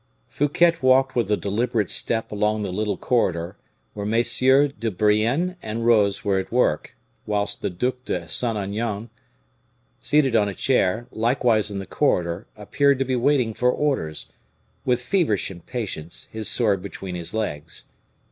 [0.27, 3.55] Fouquet walked with a deliberate step along the little corridor,
[3.93, 4.73] where MM.
[4.79, 6.95] de Brienne and Rose were at work,
[7.27, 9.11] whilst the Duc de Saint Aignan,
[9.99, 14.31] seated on a chair, likewise in the corridor, appeared to be waiting for orders,
[14.85, 17.83] with feverish impatience, his sword between his legs.